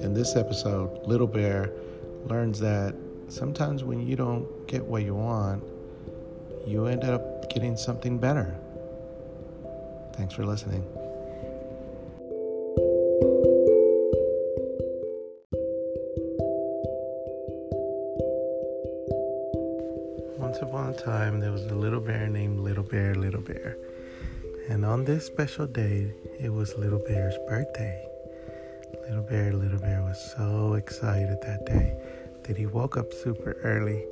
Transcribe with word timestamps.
In 0.00 0.14
this 0.14 0.36
episode, 0.36 1.06
Little 1.06 1.26
Bear 1.26 1.72
learns 2.26 2.60
that 2.60 2.94
sometimes 3.26 3.82
when 3.82 4.06
you 4.06 4.14
don't 4.14 4.66
get 4.68 4.84
what 4.84 5.02
you 5.02 5.14
want, 5.14 5.64
you 6.66 6.86
end 6.86 7.02
up 7.02 7.50
getting 7.50 7.76
something 7.76 8.18
better. 8.18 8.56
Thanks 10.14 10.34
for 10.34 10.46
listening. 10.46 10.84
Once 20.38 20.58
upon 20.58 20.90
a 20.90 20.96
time, 20.96 21.40
there 21.40 21.50
was 21.50 21.64
a 21.66 21.74
little 21.74 22.00
bear 22.00 22.28
named 22.28 22.60
Little 22.60 22.84
Bear, 22.84 23.16
Little 23.16 23.42
Bear. 23.42 23.76
And 24.68 24.84
on 24.84 25.04
this 25.04 25.26
special 25.26 25.66
day, 25.66 26.14
it 26.38 26.52
was 26.52 26.76
Little 26.76 27.00
Bear's 27.00 27.36
birthday. 27.48 28.04
Little 29.08 29.22
Bear, 29.22 29.52
Little 29.52 29.78
Bear 29.78 30.02
was 30.02 30.32
so 30.36 30.74
excited 30.74 31.38
that 31.42 31.66
day 31.66 31.96
that 32.44 32.56
he 32.56 32.66
woke 32.66 32.96
up 32.96 33.12
super 33.12 33.52
early 33.62 34.04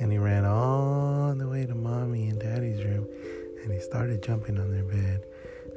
and 0.00 0.10
he 0.12 0.18
ran 0.18 0.44
all 0.44 1.34
the 1.34 1.46
way 1.48 1.66
to 1.66 1.74
mommy 1.74 2.28
and 2.28 2.40
daddy's 2.40 2.82
room 2.84 3.06
and 3.62 3.72
he 3.72 3.80
started 3.80 4.22
jumping 4.22 4.58
on 4.58 4.70
their 4.70 4.84
bed 4.84 5.24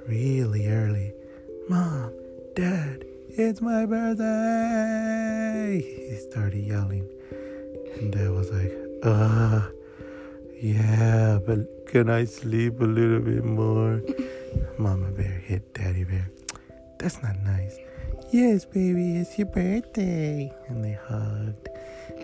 really 0.08 0.68
early. 0.68 1.14
Mom, 1.70 2.12
Dad, 2.56 3.04
it's 3.30 3.62
my 3.62 3.86
birthday! 3.86 5.82
He 5.82 6.16
started 6.16 6.64
yelling. 6.64 7.08
And 7.96 8.12
Dad 8.14 8.32
was 8.32 8.52
like, 8.52 8.74
uh, 9.04 9.68
yeah, 10.62 11.40
but 11.46 11.88
can 11.88 12.10
I 12.10 12.26
sleep 12.26 12.82
a 12.82 12.86
little 12.86 13.20
bit 13.20 13.44
more? 13.44 14.02
Mama 14.78 15.12
Bear 15.12 15.42
hit 15.46 15.74
Daddy 15.74 16.04
Bear. 16.04 16.30
That's 17.00 17.22
not 17.22 17.36
nice. 17.44 17.78
Yes, 18.36 18.66
baby, 18.66 19.16
it's 19.16 19.38
your 19.38 19.48
birthday. 19.48 20.52
And 20.68 20.84
they 20.84 20.92
hugged. 20.92 21.70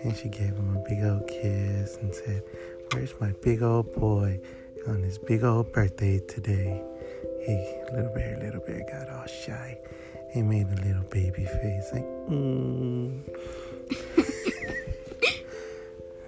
And 0.04 0.14
she 0.14 0.28
gave 0.28 0.54
him 0.54 0.76
a 0.76 0.86
big 0.86 1.02
old 1.02 1.26
kiss 1.26 1.96
and 1.96 2.14
said, 2.14 2.42
Where's 2.92 3.18
my 3.18 3.32
big 3.42 3.62
old 3.62 3.94
boy 3.94 4.38
on 4.86 5.02
his 5.02 5.16
big 5.16 5.42
old 5.42 5.72
birthday 5.72 6.18
today? 6.28 6.82
He, 7.46 7.54
little 7.94 8.12
bear, 8.14 8.38
little 8.42 8.60
bear 8.60 8.84
got 8.90 9.08
all 9.08 9.26
shy. 9.26 9.78
He 10.34 10.42
made 10.42 10.66
a 10.66 10.74
little 10.82 11.04
baby 11.04 11.46
face 11.46 11.88
like, 11.94 12.04
mm. 12.28 13.22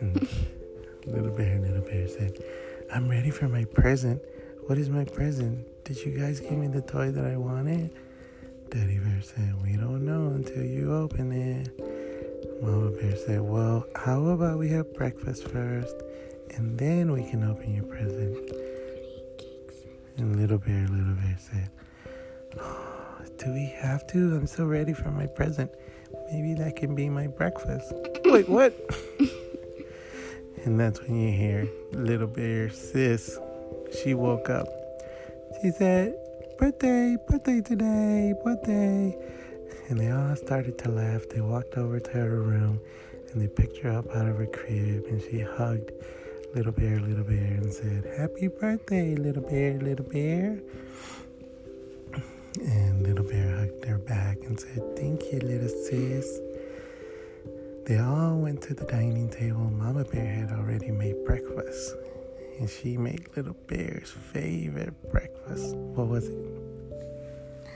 little 1.06 1.36
bear, 1.36 1.58
little 1.58 1.82
bear 1.82 2.08
said, 2.08 2.42
I'm 2.90 3.10
ready 3.10 3.28
for 3.28 3.50
my 3.50 3.66
present. 3.66 4.22
What 4.66 4.78
is 4.78 4.88
my 4.88 5.04
present? 5.04 5.84
Did 5.84 5.98
you 5.98 6.16
guys 6.18 6.40
give 6.40 6.52
me 6.52 6.68
the 6.68 6.80
toy 6.80 7.10
that 7.10 7.26
I 7.26 7.36
wanted? 7.36 7.90
Daddy 8.74 8.98
Bear 8.98 9.22
said, 9.22 9.62
We 9.62 9.76
don't 9.76 10.04
know 10.04 10.30
until 10.30 10.64
you 10.64 10.92
open 10.92 11.30
it. 11.30 11.70
Mama 12.60 12.90
Bear 12.90 13.14
said, 13.16 13.40
Well, 13.40 13.86
how 13.94 14.24
about 14.26 14.58
we 14.58 14.68
have 14.70 14.92
breakfast 14.94 15.46
first 15.46 15.94
and 16.56 16.76
then 16.76 17.12
we 17.12 17.22
can 17.22 17.44
open 17.44 17.72
your 17.72 17.84
present? 17.84 18.50
And 20.16 20.34
Little 20.34 20.58
Bear, 20.58 20.88
Little 20.88 21.14
Bear 21.14 21.38
said, 21.38 21.70
oh, 22.58 23.18
Do 23.38 23.52
we 23.52 23.66
have 23.76 24.08
to? 24.08 24.34
I'm 24.34 24.48
so 24.48 24.64
ready 24.64 24.92
for 24.92 25.12
my 25.12 25.26
present. 25.26 25.70
Maybe 26.32 26.54
that 26.54 26.74
can 26.74 26.96
be 26.96 27.08
my 27.08 27.28
breakfast. 27.28 27.92
Wait, 28.24 28.48
what? 28.48 28.74
and 30.64 30.80
that's 30.80 31.00
when 31.00 31.14
you 31.14 31.30
hear 31.30 31.68
Little 31.92 32.26
Bear 32.26 32.70
sis. 32.70 33.38
She 34.02 34.14
woke 34.14 34.50
up. 34.50 34.66
She 35.62 35.70
said, 35.70 36.16
birthday, 36.58 37.16
birthday 37.28 37.60
today, 37.60 38.34
birthday. 38.44 39.16
And 39.88 39.98
they 39.98 40.10
all 40.10 40.36
started 40.36 40.78
to 40.78 40.90
laugh. 40.90 41.28
They 41.28 41.40
walked 41.40 41.76
over 41.76 42.00
to 42.00 42.10
her 42.12 42.40
room 42.40 42.80
and 43.32 43.42
they 43.42 43.48
picked 43.48 43.78
her 43.78 43.90
up 43.90 44.10
out 44.14 44.26
of 44.26 44.36
her 44.36 44.46
crib 44.46 45.04
and 45.08 45.20
she 45.22 45.40
hugged 45.40 45.90
Little 46.54 46.72
Bear, 46.72 47.00
Little 47.00 47.24
Bear 47.24 47.36
and 47.36 47.72
said, 47.72 48.04
Happy 48.16 48.48
birthday, 48.48 49.14
Little 49.16 49.42
Bear, 49.42 49.78
Little 49.80 50.06
Bear. 50.06 50.60
And 52.60 53.02
Little 53.02 53.24
Bear 53.24 53.56
hugged 53.56 53.84
her 53.86 53.98
back 53.98 54.38
and 54.42 54.58
said, 54.58 54.96
Thank 54.96 55.32
you, 55.32 55.40
little 55.40 55.68
sis. 55.68 56.40
They 57.86 57.98
all 57.98 58.38
went 58.38 58.62
to 58.62 58.74
the 58.74 58.84
dining 58.84 59.28
table. 59.28 59.70
Mama 59.70 60.04
Bear 60.04 60.32
had 60.32 60.52
already 60.52 60.90
made 60.90 61.16
breakfast 61.24 61.94
and 62.58 62.68
she 62.68 62.96
made 62.96 63.26
Little 63.36 63.56
Bear's 63.66 64.10
favorite 64.10 64.94
breakfast. 65.10 65.74
What 65.74 66.08
was 66.08 66.28
it? 66.28 66.46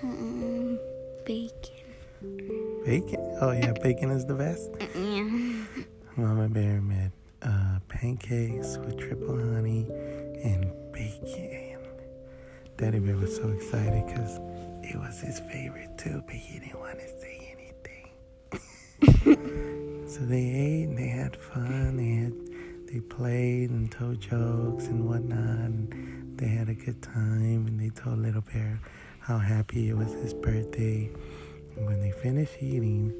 Um, 0.03 0.79
bacon. 1.25 2.85
Bacon? 2.85 3.39
Oh, 3.41 3.53
yeah, 3.53 3.73
bacon 3.83 4.11
is 4.11 4.25
the 4.27 4.35
best. 4.35 4.71
Yeah. 4.95 5.85
Mama 6.17 6.49
Bear 6.49 6.81
made 6.81 7.13
uh, 7.43 7.79
pancakes 7.89 8.77
with 8.79 8.99
triple 8.99 9.37
honey 9.37 9.87
and 10.43 10.73
bacon. 10.93 11.79
Daddy 12.77 13.01
Bear 13.01 13.17
was 13.17 13.35
so 13.35 13.49
excited 13.49 14.07
because 14.07 14.39
it 14.85 14.97
was 14.97 15.21
his 15.21 15.41
favorite 15.41 15.99
too, 15.99 16.23
but 16.27 16.35
he 16.37 16.61
didn't 16.61 16.79
want 16.79 16.99
to 17.01 17.09
say 17.21 17.57
anything. 17.57 18.09
so 20.09 20.21
they 20.21 20.45
ate 20.45 20.85
and 20.85 20.97
they 20.97 21.09
had 21.09 21.37
fun. 21.37 21.97
They 21.97 22.25
had 22.25 22.48
they 22.91 23.01
played 23.01 23.69
and 23.71 23.91
told 23.91 24.19
jokes 24.21 24.87
and 24.87 25.07
whatnot. 25.07 25.39
And 25.39 26.39
they 26.39 26.49
had 26.49 26.69
a 26.69 26.75
good 26.75 27.03
time 27.03 27.67
and 27.67 27.79
they 27.79 27.91
told 27.91 28.19
Little 28.21 28.41
Bear 28.41 28.81
how 29.21 29.39
happy 29.39 29.91
it 29.91 29.97
was 29.97 30.13
his 30.13 30.33
birthday. 30.33 31.11
And 31.77 31.87
when 31.87 32.01
they 32.01 32.11
finished 32.11 32.55
eating, 32.61 33.13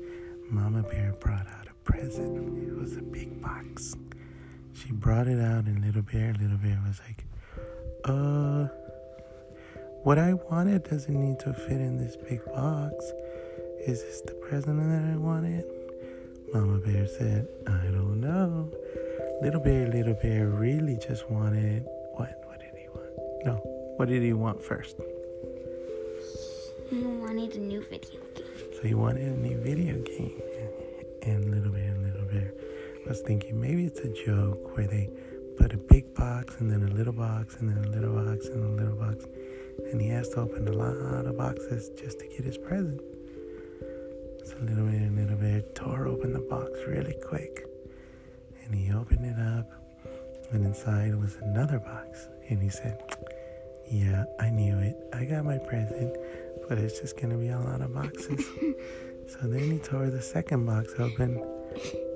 Mama 0.51 0.83
Bear 0.85 1.15
brought 1.21 1.47
out 1.47 1.67
a 1.69 1.75
present. 1.85 2.67
It 2.67 2.75
was 2.77 2.97
a 2.97 3.03
big 3.03 3.43
box. 3.43 3.95
She 4.73 4.93
brought 4.93 5.27
it 5.27 5.41
out 5.41 5.67
and 5.67 5.85
Little 5.85 6.03
Bear, 6.03 6.35
Little 6.41 6.59
Bear 6.59 6.83
was 6.87 7.01
like, 7.07 7.25
uh, 8.05 8.69
what 10.03 10.19
I 10.19 10.33
wanted 10.33 10.85
doesn't 10.85 11.15
need 11.15 11.41
to 11.41 11.53
fit 11.53 11.81
in 11.81 11.99
this 11.99 12.17
big 12.17 12.43
box. 12.47 13.13
Is 13.87 14.03
this 14.03 14.21
the 14.23 14.33
present 14.33 14.79
that 14.79 15.13
I 15.13 15.17
wanted? 15.17 15.65
Mama 16.55 16.79
Bear 16.79 17.07
said, 17.07 17.49
I 17.67 17.85
don't 17.91 18.21
know. 18.21 18.71
Little 19.41 19.61
Bear, 19.61 19.87
Little 19.87 20.15
Bear 20.15 20.49
really 20.49 20.97
just 20.97 21.31
wanted 21.31 21.87
what? 22.15 22.43
What 22.47 22.59
did 22.59 22.75
he 22.77 22.89
want? 22.89 23.45
No, 23.45 23.55
what 23.97 24.09
did 24.09 24.21
he 24.21 24.33
want 24.33 24.61
first? 24.61 24.97
He 26.91 27.03
wanted 27.05 27.55
a 27.55 27.61
new 27.61 27.81
video 27.85 28.21
game. 28.35 28.47
So 28.75 28.83
he 28.83 28.95
wanted 28.95 29.29
a 29.29 29.37
new 29.39 29.57
video 29.59 30.03
game. 30.03 30.43
And 31.23 31.55
Little 31.55 31.71
Bear, 31.71 31.95
Little 32.03 32.27
Bear 32.27 32.53
was 33.07 33.21
thinking 33.21 33.61
maybe 33.61 33.85
it's 33.85 34.01
a 34.01 34.09
joke 34.09 34.77
where 34.77 34.89
they 34.89 35.09
put 35.57 35.73
a 35.73 35.79
big 35.79 36.13
box 36.15 36.57
and 36.59 36.69
then 36.69 36.83
a 36.83 36.93
little 36.93 37.13
box 37.13 37.59
and 37.61 37.71
then 37.71 37.85
a 37.85 37.97
little 37.97 38.15
box 38.15 38.49
and 38.49 38.65
a 38.65 38.83
little 38.83 38.97
box. 38.97 39.25
And 39.93 40.01
he 40.01 40.09
has 40.09 40.31
to 40.31 40.41
open 40.41 40.67
a 40.67 40.73
lot 40.73 41.27
of 41.27 41.37
boxes 41.39 41.91
just 41.91 42.19
to 42.19 42.27
get 42.27 42.45
his 42.45 42.59
present. 42.59 43.01
So 44.45 44.57
Little 44.63 44.87
Bear, 44.87 45.11
Little 45.15 45.37
Bear 45.37 45.61
tore 45.77 46.09
open 46.09 46.33
the 46.33 46.41
box 46.41 46.73
really 46.89 47.15
quick 47.25 47.68
and 48.69 48.79
he 48.79 48.93
opened 48.93 49.25
it 49.25 49.39
up, 49.39 49.67
and 50.53 50.65
inside 50.65 51.15
was 51.15 51.37
another 51.37 51.79
box. 51.79 52.29
And 52.49 52.63
he 52.63 52.69
said, 52.69 53.03
Yeah, 53.91 54.25
I 54.39 54.51
knew 54.51 54.79
it. 54.79 54.97
I 55.13 55.25
got 55.25 55.45
my 55.45 55.59
present, 55.59 56.17
but 56.69 56.79
it's 56.79 57.01
just 57.01 57.21
gonna 57.21 57.39
be 57.39 57.49
a 57.49 57.59
lot 57.59 57.81
of 57.81 57.95
boxes. 57.95 58.45
so 59.27 59.39
then 59.43 59.71
he 59.71 59.79
tore 59.79 60.11
the 60.11 60.23
second 60.23 60.67
box 60.67 60.95
open, 60.99 61.43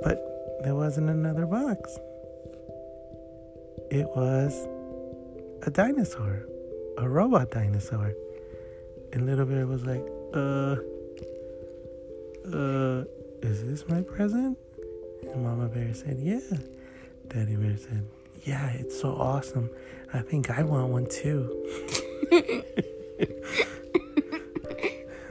but 0.02 0.60
there 0.62 0.74
wasn't 0.74 1.10
another 1.10 1.46
box. 1.46 1.98
It 3.90 4.06
was 4.16 4.68
a 5.62 5.70
dinosaur, 5.70 6.46
a 6.98 7.08
robot 7.08 7.50
dinosaur. 7.50 8.14
And 9.12 9.26
Little 9.26 9.44
Bear 9.44 9.66
was 9.66 9.84
like, 9.84 10.06
Uh, 10.34 10.76
uh, 12.50 13.04
is 13.42 13.64
this 13.64 13.86
my 13.88 14.02
present? 14.02 14.58
And 15.22 15.44
Mama 15.44 15.68
Bear 15.68 15.94
said, 15.94 16.18
Yeah. 16.20 16.40
Daddy 17.28 17.56
Bear 17.56 17.76
said, 17.76 18.06
Yeah, 18.44 18.70
it's 18.70 19.00
so 19.00 19.14
awesome. 19.14 19.70
I 20.12 20.20
think 20.20 20.50
I 20.50 20.62
want 20.62 20.88
one 20.88 21.06
too. 21.06 21.64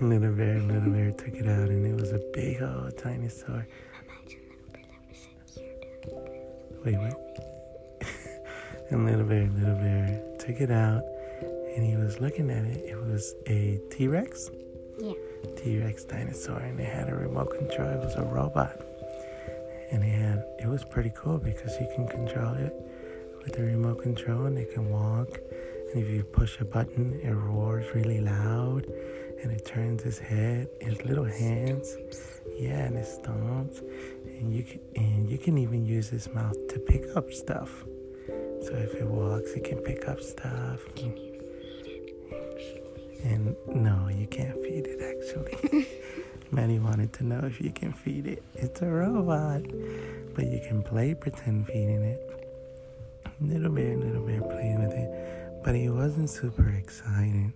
little 0.02 0.32
Bear, 0.32 0.60
Little 0.60 0.92
Bear 0.92 1.12
took 1.12 1.36
it 1.36 1.48
out, 1.48 1.70
and 1.70 1.86
it 1.86 1.94
was 2.00 2.12
a 2.12 2.20
big 2.34 2.62
old 2.62 2.98
dinosaur. 2.98 3.68
Wait, 6.84 6.98
what? 6.98 8.00
and 8.90 9.06
Little 9.06 9.26
Bear, 9.26 9.48
Little 9.48 9.76
Bear 9.76 10.22
took 10.40 10.60
it 10.60 10.72
out, 10.72 11.04
and 11.76 11.86
he 11.86 11.96
was 11.96 12.20
looking 12.20 12.50
at 12.50 12.66
it. 12.66 12.86
It 12.90 12.98
was 12.98 13.36
a 13.46 13.80
T 13.92 14.08
Rex. 14.08 14.50
Yeah. 15.00 15.14
T 15.58 15.80
Rex 15.80 16.06
dinosaur, 16.06 16.58
and 16.60 16.80
it 16.80 16.92
had 16.92 17.10
a 17.10 17.16
remote 17.16 17.52
control. 17.52 17.90
It 17.90 18.00
was 18.00 18.16
a 18.16 18.24
robot 18.24 18.82
and 19.92 20.04
it 20.04 20.08
had 20.08 20.44
it 20.60 20.68
was 20.68 20.84
pretty 20.84 21.12
cool 21.16 21.38
because 21.38 21.80
you 21.80 21.88
can 21.96 22.08
control 22.08 22.54
it 22.56 22.74
with 23.44 23.54
the 23.54 23.64
remote 23.64 24.02
control 24.02 24.46
and 24.46 24.58
it 24.58 24.74
can 24.74 24.90
walk 24.90 25.40
and 25.94 26.04
if 26.04 26.10
you 26.10 26.24
push 26.24 26.60
a 26.62 26.66
button 26.66 27.20
it 27.24 27.32
roars 27.32 27.86
really 27.94 28.22
loud 28.22 28.86
and 29.42 29.52
it 29.52 29.66
turns 29.66 30.02
his 30.04 30.20
head 30.20 30.68
his 30.80 31.04
little 31.06 31.26
hands 31.26 31.98
Yeah, 32.60 32.86
and 32.86 32.98
it 32.98 33.06
stomps, 33.06 33.82
and 34.26 34.54
you 34.54 34.64
can 34.64 34.80
and 34.96 35.30
you 35.30 35.38
can 35.38 35.58
even 35.58 35.86
use 35.86 36.10
his 36.10 36.32
mouth 36.34 36.56
to 36.70 36.80
pick 36.80 37.04
up 37.16 37.32
stuff. 37.32 37.72
So 38.28 38.74
if 38.74 38.94
it 38.94 39.08
walks, 39.08 39.52
it 39.52 39.64
can 39.64 39.80
pick 39.80 40.08
up 40.08 40.22
stuff. 40.22 40.80
Can 40.96 41.18
you 41.18 41.32
feed 41.84 42.14
it? 42.30 43.24
And 43.24 43.56
no, 43.68 44.10
you 44.10 44.28
can't 44.28 44.62
feed 44.64 44.86
it 44.88 45.02
actually. 45.12 45.58
Manny 46.54 46.80
wanted 46.80 47.14
to 47.14 47.24
know 47.24 47.40
if 47.46 47.62
you 47.62 47.72
can 47.72 47.94
feed 47.94 48.28
it. 48.28 48.44
It's 48.56 48.82
a 48.82 48.86
robot, 48.86 49.64
but 50.36 50.48
you 50.48 50.60
can 50.68 50.84
play 50.84 51.14
pretend 51.14 51.68
feeding 51.68 52.04
it. 52.04 52.20
Little 53.40 53.72
bear, 53.72 53.96
little 53.96 54.26
bear 54.26 54.42
played 54.42 54.78
with 54.80 54.92
it, 54.92 55.64
but 55.64 55.76
he 55.76 55.88
wasn't 55.88 56.30
super 56.30 56.68
excited. 56.70 57.54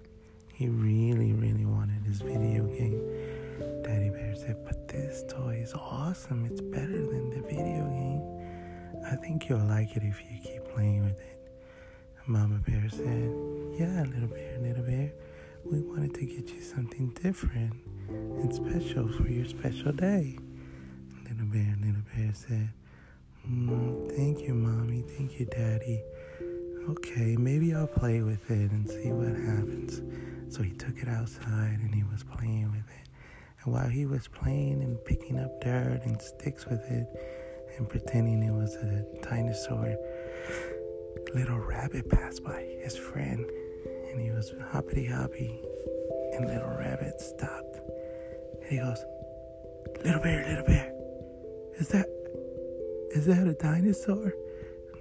He 0.54 0.70
really, 0.70 1.34
really 1.34 1.66
wanted 1.66 2.06
his 2.06 2.22
video 2.22 2.68
game. 2.68 3.02
Daddy 3.84 4.10
Bear 4.12 4.34
said, 4.34 4.64
But 4.64 4.88
this 4.88 5.26
toy 5.28 5.60
is 5.62 5.74
awesome. 5.74 6.46
It's 6.46 6.62
better 6.62 7.06
than 7.06 7.32
the 7.32 7.42
video 7.42 7.84
game. 7.90 9.04
I 9.12 9.18
think 9.18 9.50
you'll 9.50 9.60
like 9.60 9.98
it 9.98 10.04
if 10.04 10.22
you 10.22 10.40
keep 10.42 10.64
playing 10.74 11.04
with 11.04 11.20
it. 11.20 11.40
Mama 12.28 12.62
Bear 12.66 12.88
said, 12.90 13.30
Yeah, 13.78 14.06
little 14.08 14.30
bear, 14.30 14.58
little 14.60 14.86
bear. 14.86 15.12
We 15.66 15.82
wanted 15.82 16.14
to 16.14 16.26
get 16.26 16.48
you 16.48 16.62
something 16.62 17.10
different 17.22 17.74
and 18.10 18.54
special 18.54 19.08
for 19.08 19.28
your 19.28 19.46
special 19.46 19.92
day. 19.92 20.38
Little 21.24 21.48
bear, 21.48 21.76
little 21.80 22.02
bear 22.16 22.34
said, 22.34 22.70
mm, 23.48 24.16
Thank 24.16 24.42
you, 24.42 24.54
mommy. 24.54 25.04
Thank 25.18 25.40
you, 25.40 25.46
daddy. 25.46 26.04
Okay, 26.90 27.36
maybe 27.36 27.74
I'll 27.74 27.88
play 27.88 28.22
with 28.22 28.50
it 28.52 28.72
and 28.72 28.88
see 28.88 29.12
what 29.12 29.36
happens. 29.36 30.02
So 30.54 30.62
he 30.62 30.72
took 30.72 30.98
it 31.00 31.08
outside 31.08 31.80
and 31.82 31.94
he 31.94 32.04
was 32.04 32.24
playing 32.24 32.72
with 32.72 32.88
it. 32.88 33.10
And 33.64 33.74
while 33.74 33.90
he 33.90 34.06
was 34.06 34.28
playing 34.28 34.84
and 34.84 35.04
picking 35.06 35.40
up 35.40 35.60
dirt 35.62 36.02
and 36.06 36.22
sticks 36.22 36.66
with 36.66 36.84
it 36.92 37.08
and 37.78 37.90
pretending 37.90 38.44
it 38.44 38.52
was 38.54 38.76
a 38.76 39.04
dinosaur, 39.24 39.98
little 41.34 41.58
rabbit 41.58 42.10
passed 42.10 42.44
by, 42.44 42.62
his 42.84 42.96
friend, 42.96 43.44
and 44.12 44.22
he 44.22 44.30
was 44.30 44.54
hoppity 44.72 45.06
hoppy. 45.06 45.60
And 46.34 46.48
little 46.48 46.70
rabbit 46.70 47.20
stopped. 47.20 47.65
And 48.66 48.72
he 48.72 48.78
goes, 48.78 49.06
Little 50.04 50.22
bear, 50.22 50.48
little 50.48 50.66
bear, 50.66 50.92
is 51.78 51.88
that 51.90 52.08
is 53.12 53.26
that 53.28 53.48
a 53.48 53.54
dinosaur? 53.54 54.34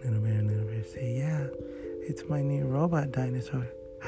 Little 0.05 0.21
bear, 0.21 0.43
little 0.43 0.67
bear 0.67 0.85
say, 0.85 1.15
Yeah, 1.17 1.47
it's 2.07 2.25
my 2.29 2.43
new 2.43 2.67
robot 2.67 3.11
dinosaur. 3.11 3.67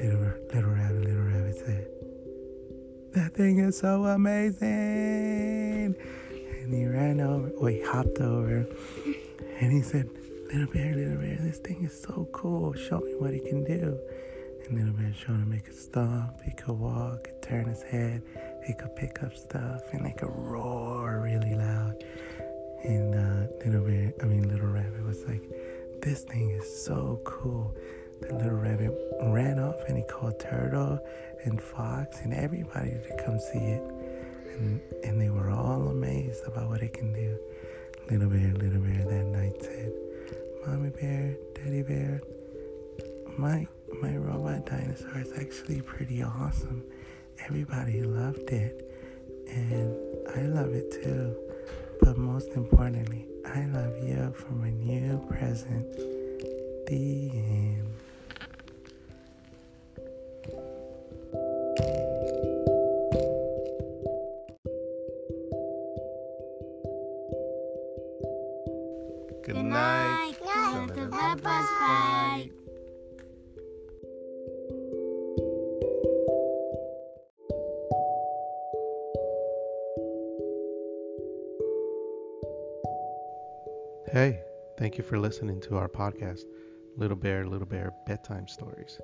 little 0.00 0.20
little 0.52 0.70
rabbit, 0.70 1.04
little 1.04 1.22
rabbit 1.22 1.56
said, 1.56 1.86
That 3.14 3.34
thing 3.34 3.58
is 3.58 3.78
so 3.78 4.04
amazing. 4.04 5.96
And 6.62 6.74
he 6.74 6.86
ran 6.86 7.20
over, 7.20 7.48
or 7.50 7.70
he 7.70 7.82
hopped 7.82 8.18
over, 8.18 8.66
and 9.60 9.72
he 9.72 9.80
said, 9.80 10.10
Little 10.52 10.72
bear, 10.72 10.94
little 10.94 11.16
bear, 11.16 11.38
this 11.40 11.58
thing 11.58 11.84
is 11.84 11.98
so 11.98 12.28
cool. 12.32 12.74
Show 12.74 13.00
me 13.00 13.14
what 13.16 13.32
he 13.32 13.40
can 13.40 13.64
do. 13.64 13.98
And 14.68 14.78
little 14.78 14.92
bear 14.92 15.12
showed 15.14 15.36
him 15.36 15.52
he 15.52 15.60
could 15.60 15.74
stomp, 15.74 16.42
he 16.44 16.52
could 16.52 16.78
walk, 16.78 17.24
could 17.24 17.42
turn 17.42 17.64
his 17.64 17.82
head, 17.82 18.22
he 18.68 18.74
could 18.74 18.94
pick 18.94 19.22
up 19.22 19.34
stuff, 19.34 19.80
and 19.92 20.06
he 20.06 20.12
could 20.12 20.28
roar 20.28 21.22
really 21.24 21.54
loud. 21.54 22.04
And 22.84 23.14
uh, 23.14 23.46
little 23.64 23.80
bear, 23.80 24.12
I 24.22 24.26
mean 24.26 24.46
little 24.46 24.68
rabbit 24.68 25.02
was 25.06 25.24
like, 25.24 25.42
"This 26.02 26.20
thing 26.24 26.50
is 26.50 26.84
so 26.84 27.18
cool." 27.24 27.74
The 28.20 28.34
little 28.34 28.58
rabbit 28.58 28.92
ran 29.22 29.58
off 29.58 29.80
and 29.88 29.96
he 29.96 30.02
called 30.02 30.38
Turtle 30.38 30.98
and 31.44 31.62
Fox 31.62 32.20
and 32.20 32.34
everybody 32.34 32.90
to 32.90 33.24
come 33.24 33.38
see 33.40 33.66
it, 33.76 33.82
and 34.52 34.80
and 35.02 35.18
they 35.18 35.30
were 35.30 35.50
all 35.50 35.88
amazed 35.88 36.44
about 36.46 36.68
what 36.68 36.82
it 36.82 36.92
can 36.92 37.10
do. 37.14 37.38
Little 38.10 38.28
bear, 38.28 38.52
little 38.52 38.82
bear 38.82 39.02
that 39.02 39.24
night 39.24 39.56
said, 39.62 39.92
"Mommy 40.66 40.90
bear, 40.90 41.36
Daddy 41.54 41.82
bear, 41.82 42.20
my 43.38 43.66
my 44.02 44.14
robot 44.14 44.66
dinosaur 44.66 45.20
is 45.20 45.32
actually 45.40 45.80
pretty 45.80 46.22
awesome. 46.22 46.84
Everybody 47.44 48.02
loved 48.02 48.50
it, 48.50 48.90
and 49.48 49.94
I 50.36 50.42
love 50.42 50.72
it 50.72 50.90
too." 50.90 51.34
But 52.00 52.16
most 52.18 52.50
importantly, 52.50 53.26
I 53.44 53.66
love 53.66 53.96
you 54.02 54.32
for 54.34 54.52
my 54.52 54.70
new 54.70 55.18
present. 55.28 55.86
The 56.86 57.30
end. 57.34 57.88
Good, 69.44 69.64
night. 69.64 70.34
Good 70.38 70.88
the 70.94 71.16
Bubba's 71.16 71.68
bite. 71.80 72.50
Hey, 84.18 84.40
thank 84.76 84.98
you 84.98 85.04
for 85.04 85.16
listening 85.16 85.60
to 85.60 85.76
our 85.76 85.88
podcast, 85.88 86.42
Little 86.96 87.16
Bear, 87.16 87.46
Little 87.46 87.68
Bear 87.68 87.92
Bedtime 88.04 88.48
Stories. 88.48 88.98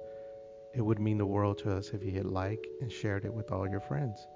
It 0.74 0.80
would 0.80 0.98
mean 0.98 1.18
the 1.18 1.24
world 1.24 1.56
to 1.58 1.72
us 1.72 1.90
if 1.90 2.02
you 2.02 2.10
hit 2.10 2.26
like 2.26 2.66
and 2.80 2.90
shared 2.90 3.24
it 3.24 3.32
with 3.32 3.52
all 3.52 3.70
your 3.70 3.78
friends. 3.78 4.26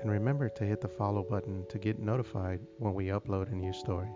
And 0.00 0.10
remember 0.10 0.48
to 0.48 0.64
hit 0.64 0.80
the 0.80 0.88
follow 0.88 1.22
button 1.22 1.64
to 1.68 1.78
get 1.78 2.00
notified 2.00 2.58
when 2.78 2.94
we 2.94 3.04
upload 3.06 3.52
a 3.52 3.54
new 3.54 3.72
story. 3.72 4.10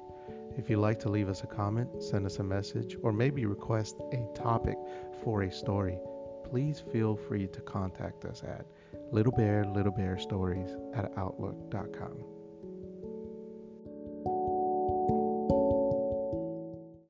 If 0.58 0.69
you'd 0.69 0.81
like 0.81 0.99
to 1.02 1.08
leave 1.08 1.28
us 1.28 1.44
a 1.44 1.46
comment, 1.46 2.02
send 2.02 2.26
us 2.26 2.40
a 2.40 2.43
message, 2.43 2.96
or 3.00 3.12
maybe 3.12 3.46
request 3.46 4.00
a 4.12 4.26
topic 4.34 4.78
for 5.22 5.43
a 5.43 5.52
story, 5.52 6.00
please 6.43 6.82
feel 6.93 7.14
free 7.14 7.46
to 7.46 7.60
contact 7.60 8.25
us 8.25 8.43
at 8.43 8.66
Little 9.12 9.31
Bear, 9.31 9.64
Little 9.66 9.93
Bear 9.93 10.19
Stories 10.19 10.75
at 10.96 11.12
Outlook.com. 11.16 12.31